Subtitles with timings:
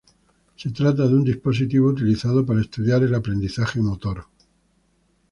[0.55, 4.25] Se trata de un dispositivo utilizado para estudiar el aprendizaje motor.